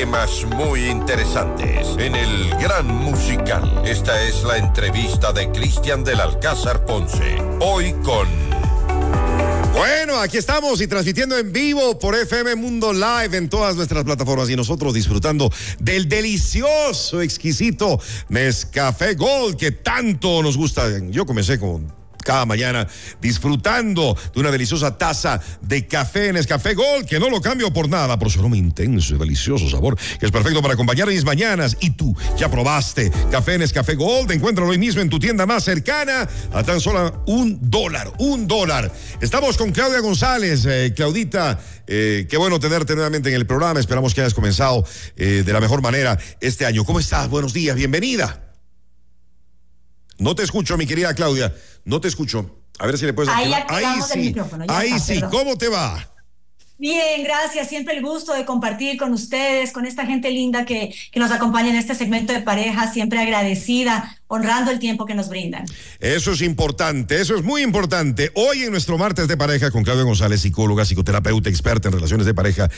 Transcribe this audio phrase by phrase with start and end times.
[0.00, 3.82] temas muy interesantes en el Gran Musical.
[3.86, 7.38] Esta es la entrevista de Cristian del Alcázar Ponce.
[7.60, 8.28] Hoy con...
[9.72, 14.50] Bueno, aquí estamos y transmitiendo en vivo por FM Mundo Live en todas nuestras plataformas
[14.50, 20.90] y nosotros disfrutando del delicioso, exquisito Nescafé Gold que tanto nos gusta.
[21.08, 21.90] Yo comencé con
[22.26, 22.86] cada mañana
[23.22, 27.88] disfrutando de una deliciosa taza de café en Escafé Gold, que no lo cambio por
[27.88, 31.76] nada, por su aroma intenso y delicioso sabor, que es perfecto para acompañar mis mañanas.
[31.80, 35.64] Y tú, ya probaste café en Escafé Gold, encuéntralo hoy mismo en tu tienda más
[35.64, 38.92] cercana a tan solo un dólar, un dólar.
[39.20, 40.66] Estamos con Claudia González.
[40.66, 43.78] Eh, Claudita, eh, qué bueno tenerte nuevamente en el programa.
[43.78, 44.84] Esperamos que hayas comenzado
[45.16, 46.84] eh, de la mejor manera este año.
[46.84, 47.28] ¿Cómo estás?
[47.28, 48.45] Buenos días, bienvenida.
[50.18, 51.54] No te escucho, mi querida Claudia.
[51.84, 52.62] No te escucho.
[52.78, 54.18] A ver si le puedes Ahí el sí.
[54.18, 55.14] micrófono, Ahí está, sí.
[55.14, 55.30] perdón.
[55.30, 56.10] ¿Cómo te va?
[56.78, 57.68] Bien, gracias.
[57.68, 61.70] Siempre el gusto de compartir con ustedes, con esta gente linda que, que nos acompaña
[61.70, 62.92] en este segmento de pareja.
[62.92, 65.66] Siempre agradecida, honrando el tiempo que nos brindan.
[66.00, 68.30] Eso es importante, eso es muy importante.
[68.34, 72.34] Hoy en nuestro martes de pareja con Claudia González, psicóloga, psicoterapeuta, experta en relaciones de
[72.34, 72.68] pareja,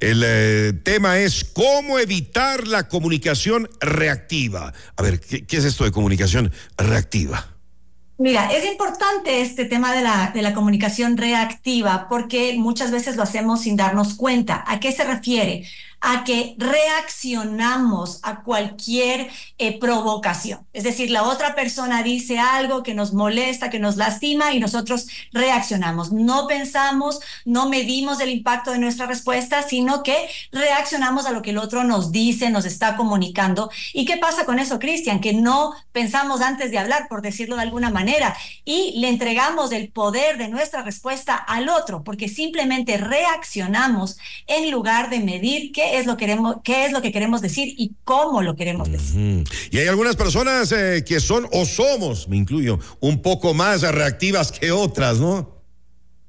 [0.00, 4.72] el eh, tema es cómo evitar la comunicación reactiva.
[4.96, 7.52] A ver, ¿qué, qué es esto de comunicación reactiva?
[8.18, 13.24] Mira, es importante este tema de la, de la comunicación reactiva porque muchas veces lo
[13.24, 14.62] hacemos sin darnos cuenta.
[14.66, 15.66] ¿A qué se refiere?
[16.02, 20.66] A que reaccionamos a cualquier eh, provocación.
[20.72, 25.06] Es decir, la otra persona dice algo que nos molesta, que nos lastima y nosotros
[25.32, 26.12] reaccionamos.
[26.12, 30.16] No pensamos, no medimos el impacto de nuestra respuesta, sino que
[30.50, 33.70] reaccionamos a lo que el otro nos dice, nos está comunicando.
[33.92, 35.20] ¿Y qué pasa con eso, Cristian?
[35.20, 39.90] Que no pensamos antes de hablar, por decirlo de alguna manera, y le entregamos el
[39.90, 46.06] poder de nuestra respuesta al otro, porque simplemente reaccionamos en lugar de medir qué es
[46.06, 49.20] lo que queremos, qué es lo que queremos decir y cómo lo queremos decir.
[49.20, 49.44] Mm.
[49.70, 54.52] Y hay algunas personas eh, que son o somos, me incluyo, un poco más reactivas
[54.52, 55.51] que otras, ¿no?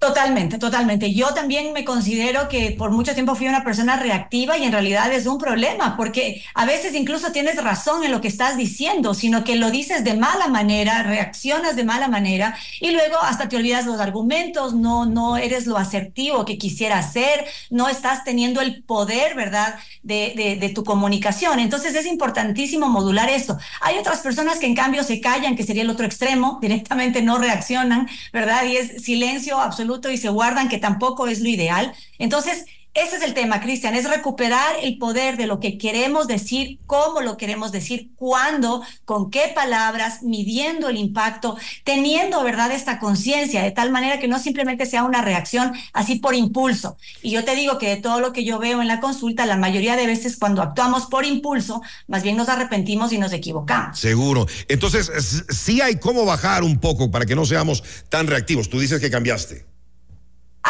[0.03, 1.13] Totalmente, totalmente.
[1.13, 5.09] Yo también me considero que por mucho tiempo fui una persona reactiva y en realidad
[5.13, 9.45] es un problema porque a veces incluso tienes razón en lo que estás diciendo, sino
[9.45, 13.85] que lo dices de mala manera, reaccionas de mala manera y luego hasta te olvidas
[13.85, 19.35] los argumentos, no, no eres lo asertivo que quisieras ser, no estás teniendo el poder,
[19.35, 21.59] ¿verdad?, de, de, de tu comunicación.
[21.59, 23.57] Entonces es importantísimo modular esto.
[23.79, 27.37] Hay otras personas que en cambio se callan, que sería el otro extremo, directamente no
[27.37, 28.65] reaccionan, ¿verdad?
[28.65, 31.93] Y es silencio absoluto y se guardan, que tampoco es lo ideal.
[32.19, 32.65] Entonces,
[32.95, 37.21] ese es el tema, Cristian, es recuperar el poder de lo que queremos decir, cómo
[37.21, 43.71] lo queremos decir, cuándo, con qué palabras, midiendo el impacto, teniendo, ¿verdad?, esta conciencia, de
[43.71, 46.95] tal manera que no simplemente sea una reacción así por impulso.
[47.23, 49.57] Y yo te digo que de todo lo que yo veo en la consulta, la
[49.57, 53.97] mayoría de veces cuando actuamos por impulso, más bien nos arrepentimos y nos equivocamos.
[53.97, 54.45] Seguro.
[54.67, 55.09] Entonces,
[55.49, 58.69] sí hay cómo bajar un poco para que no seamos tan reactivos.
[58.69, 59.72] Tú dices que cambiaste.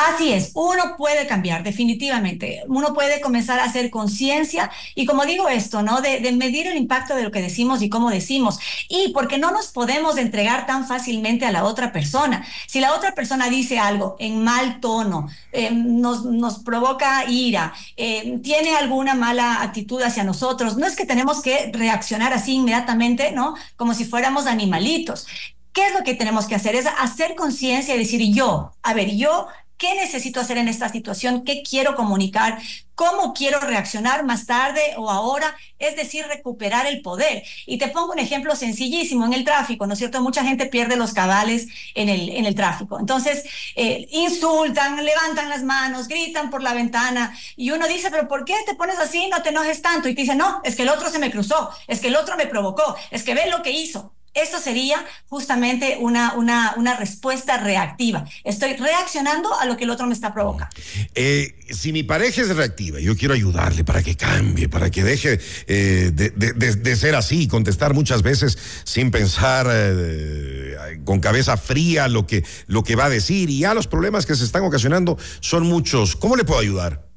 [0.06, 2.64] Así es, uno puede cambiar, definitivamente.
[2.68, 6.02] Uno puede comenzar a hacer conciencia y como digo esto, ¿no?
[6.02, 8.59] De, medir el impacto de lo que decimos y cómo decimos.
[8.90, 12.46] Y porque no nos podemos entregar tan fácilmente a la otra persona.
[12.68, 18.40] Si la otra persona dice algo en mal tono, eh, nos, nos, provoca ira, eh,
[18.44, 23.56] tiene alguna mala actitud hacia nosotros, no es que tenemos que reaccionar así inmediatamente, ¿no?
[23.75, 25.28] Como si fuéramos animalitos.
[25.74, 26.75] ¿Qué es lo que tenemos que hacer?
[26.75, 29.47] Es hacer conciencia y decir yo, a ver, yo
[29.78, 31.44] ¿Qué necesito hacer en esta situación?
[31.44, 32.57] ¿Qué quiero comunicar?
[32.95, 35.56] ¿Cómo quiero reaccionar más tarde o ahora?
[35.79, 37.44] Es decir, recuperar el poder.
[37.66, 40.22] Y te pongo un ejemplo sencillísimo en el tráfico, ¿no es cierto?
[40.22, 43.00] Mucha gente pierde los cabales en el, en el tráfico.
[43.00, 43.44] Entonces,
[43.75, 48.55] eh, insultan, levantan las manos, gritan por la ventana y uno dice, pero ¿por qué
[48.66, 49.28] te pones así?
[49.29, 50.07] No te enojes tanto.
[50.07, 52.38] Y te dice, no, es que el otro se me cruzó, es que el otro
[52.38, 54.13] me provocó, es que ve lo que hizo.
[54.33, 58.25] Eso sería justamente una, una, una, respuesta reactiva.
[58.43, 60.75] Estoy reaccionando a lo que el otro me está provocando.
[61.13, 65.40] Eh, si mi pareja es reactiva, yo quiero ayudarle para que cambie, para que deje
[65.67, 71.55] eh, de, de, de, de, ser así, contestar muchas veces sin pensar eh, con cabeza
[71.55, 73.52] fría lo que, lo que va a decir.
[73.52, 76.16] Y ya los problemas que se están ocasionando son muchos.
[76.16, 77.08] ¿Cómo le puedo ayudar?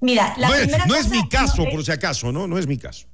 [0.00, 2.46] Mira, la no, primera es, no cosa, es mi caso, no, por si acaso, ¿no?
[2.46, 3.06] No es mi caso.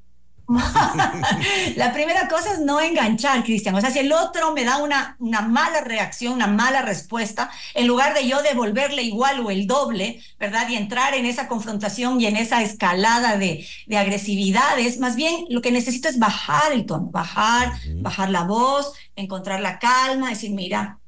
[1.77, 3.75] la primera cosa es no enganchar, Cristian.
[3.75, 7.87] O sea, si el otro me da una, una mala reacción, una mala respuesta, en
[7.87, 10.69] lugar de yo devolverle igual o el doble, ¿verdad?
[10.69, 15.63] Y entrar en esa confrontación y en esa escalada de, de agresividades, más bien lo
[15.63, 18.03] que necesito es bajar el tono, bajar, uh -huh.
[18.03, 20.99] bajar la voz, encontrar la calma, decir, mira,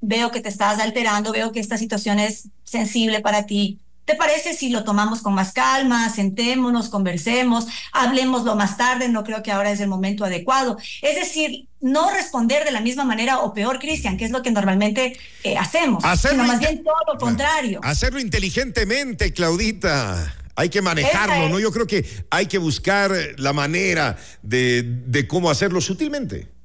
[0.00, 4.54] veo que te estás alterando, veo que esta situación es sensible para ti, ¿Te parece
[4.54, 9.08] si lo tomamos con más calma, sentémonos, conversemos, hablemoslo más tarde?
[9.08, 10.78] No creo que ahora es el momento adecuado.
[11.02, 14.52] Es decir, no responder de la misma manera o peor, Cristian, que es lo que
[14.52, 17.80] normalmente eh, hacemos, Hacerlo sino más bien todo lo contrario.
[17.82, 20.36] Hacerlo inteligentemente, Claudita.
[20.54, 21.50] Hay que manejarlo, es.
[21.50, 21.58] ¿no?
[21.58, 26.55] Yo creo que hay que buscar la manera de, de cómo hacerlo sutilmente.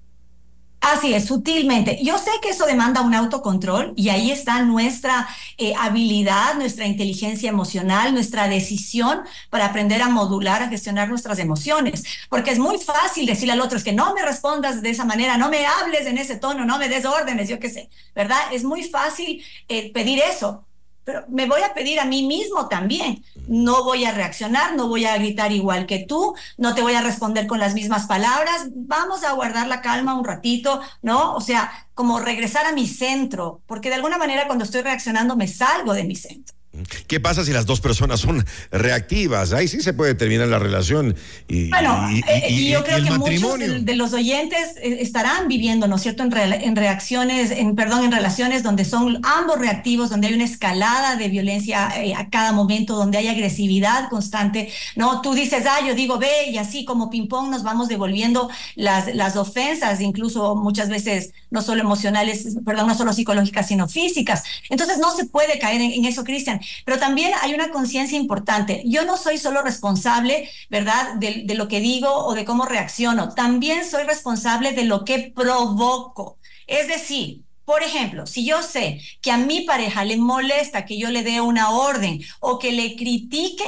[0.82, 2.00] Así es, sutilmente.
[2.04, 5.28] Yo sé que eso demanda un autocontrol y ahí está nuestra
[5.60, 12.04] eh, habilidad, nuestra inteligencia emocional, nuestra decisión para aprender a modular, a gestionar nuestras emociones.
[12.30, 15.38] Porque es muy fácil decirle al otro, es que no me respondas de esa manera,
[15.38, 18.40] no me hables en ese tono, no me des órdenes, yo qué sé, ¿verdad?
[18.52, 20.66] Es muy fácil eh, pedir eso.
[21.04, 23.24] Pero me voy a pedir a mí mismo también.
[23.48, 27.02] No voy a reaccionar, no voy a gritar igual que tú, no te voy a
[27.02, 28.68] responder con las mismas palabras.
[28.74, 31.36] Vamos a guardar la calma un ratito, ¿no?
[31.36, 35.48] O sea, como regresar a mi centro, porque de alguna manera cuando estoy reaccionando me
[35.48, 36.61] salgo de mi centro.
[37.08, 39.54] ¿Qué pasa si las dos personas son reactivas?
[39.54, 41.16] Ahí sí se puede terminar la relación
[41.48, 43.74] y, Bueno, y- y- eh, y, yo creo que muchos matrimonio.
[43.74, 47.76] de, de los oyentes eh, estarán viviendo, ¿no es cierto?, en, re- en reacciones, en
[47.76, 52.30] perdón, en relaciones donde son ambos reactivos, donde hay una escalada de violencia eh, a
[52.30, 55.22] cada momento, donde hay agresividad constante, ¿no?
[55.22, 59.36] Tú dices A, yo digo B, y así como ping-pong nos vamos devolviendo las, las
[59.36, 64.44] ofensas, incluso muchas veces no solo emocionales, perdón, no solo psicológicas, sino físicas.
[64.70, 66.60] Entonces no se puede caer en, eso, Cristian.
[66.86, 68.82] Pero también hay una conciencia importante.
[68.86, 73.34] Yo no soy solo responsable, ¿verdad?, de, de lo que digo o de cómo reacciono.
[73.36, 76.40] También soy responsable de lo que provoco.
[76.68, 81.10] Es decir, por ejemplo, si yo sé que a mi pareja le molesta que yo
[81.10, 83.64] le dé una orden o que le critique,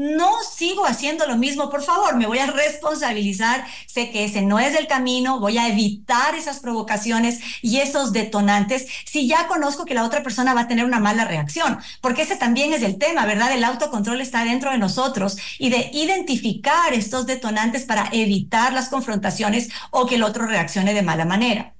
[0.00, 4.58] no sigo haciendo lo mismo, por favor, me voy a responsabilizar, sé que ese no
[4.58, 9.92] es el camino, voy a evitar esas provocaciones y esos detonantes si ya conozco que
[9.92, 13.26] la otra persona va a tener una mala reacción, porque ese también es el tema,
[13.26, 13.52] ¿verdad?
[13.52, 19.68] El autocontrol está dentro de nosotros y de identificar estos detonantes para evitar las confrontaciones
[19.90, 21.74] o que el otro reaccione de mala manera.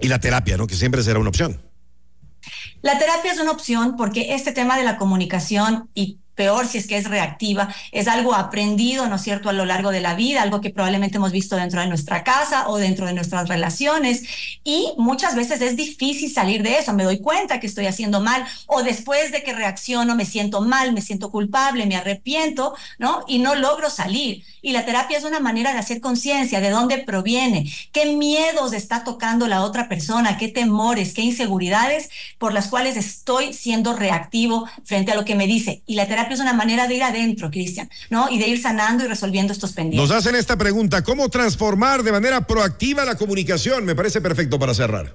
[0.00, 0.68] Y la terapia, ¿no?
[0.68, 1.60] Que siempre será una opción.
[2.82, 6.86] La terapia es una opción porque este tema de la comunicación y peor si es
[6.86, 10.42] que es reactiva, es algo aprendido, ¿no es cierto?, a lo largo de la vida,
[10.42, 14.22] algo que probablemente hemos visto dentro de nuestra casa o dentro de nuestras relaciones
[14.62, 18.44] y muchas veces es difícil salir de eso, me doy cuenta que estoy haciendo mal
[18.66, 23.24] o después de que reacciono me siento mal, me siento culpable, me arrepiento, ¿no?
[23.26, 24.44] Y no logro salir.
[24.60, 29.04] Y la terapia es una manera de hacer conciencia de dónde proviene, qué miedos está
[29.04, 35.12] tocando la otra persona, qué temores, qué inseguridades por las cuales estoy siendo reactivo frente
[35.12, 35.82] a lo que me dice.
[35.86, 38.28] Y la terapia es una manera de ir adentro, Cristian, ¿no?
[38.30, 40.08] Y de ir sanando y resolviendo estos pendientes.
[40.08, 43.84] Nos hacen esta pregunta, ¿cómo transformar de manera proactiva la comunicación?
[43.84, 45.14] Me parece perfecto para cerrar.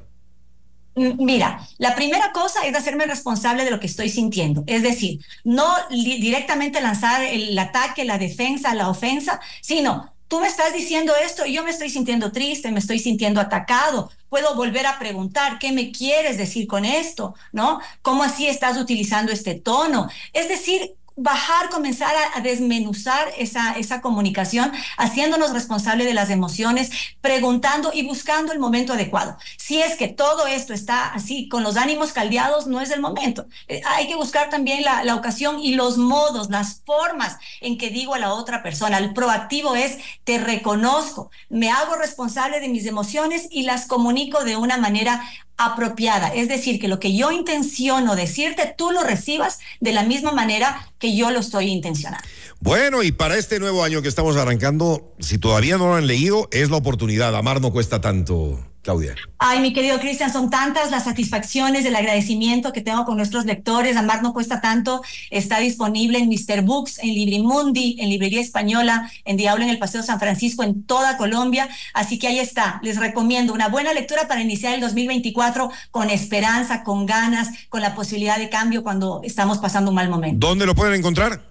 [0.96, 4.64] Mm, Mira, la primera cosa es hacerme responsable de lo que estoy sintiendo.
[4.68, 10.74] Es decir, no directamente lanzar el ataque, la defensa, la ofensa, sino tú me estás
[10.74, 14.10] diciendo esto y yo me estoy sintiendo triste, me estoy sintiendo atacado.
[14.30, 17.36] Puedo volver a preguntar, ¿qué me quieres decir con esto?
[17.52, 17.82] ¿No?
[18.02, 20.10] ¿Cómo así estás utilizando este tono?
[20.32, 26.92] Es decir, bajar, comenzar a, desmenuzar esa, esa comunicación, haciéndonos responsables de las emociones,
[27.22, 29.38] preguntando y buscando el momento adecuado.
[29.58, 33.46] Si es que todo esto está así, con los ánimos caldeados, no es el momento.
[33.68, 37.90] Eh, hay que buscar también la, la ocasión y los modos, las formas en que
[37.90, 38.98] digo a la otra persona.
[38.98, 44.58] El proactivo es, te reconozco, me hago responsable de mis emociones y las comunico de
[44.58, 45.22] una manera
[45.66, 46.28] apropiada.
[46.30, 50.92] Es decir, que lo que yo intenciono decirte, tú lo recibas de la misma manera
[51.00, 52.28] que yo lo estoy intencionando.
[52.60, 56.48] Bueno, y para este nuevo año que estamos arrancando, si todavía no lo han leído,
[56.52, 57.36] es la oportunidad.
[57.36, 59.16] Amar no cuesta tanto, Claudia.
[59.38, 63.96] Ay, mi querido Cristian, son tantas las satisfacciones, el agradecimiento que tengo con nuestros lectores.
[63.96, 65.04] Amar no cuesta tanto.
[65.30, 66.64] Está disponible en Mr.
[66.64, 71.18] Books, en Librimundi, en Librería Española, en Diablo en el Paseo San Francisco, en toda
[71.18, 71.70] Colombia.
[71.94, 72.80] Así que ahí está.
[72.84, 77.94] Les recomiendo una buena lectura para iniciar el 2024 con esperanza, con ganas, con la
[77.94, 80.48] posibilidad de cambio cuando estamos pasando un mal momento.
[80.48, 81.51] ¿Dónde lo pueden encontrar?